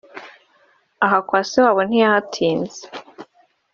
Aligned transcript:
Aha 1.05 1.19
kwa 1.27 1.39
se 1.49 1.57
wabo 1.65 1.81
ntiyahatinze 1.87 2.81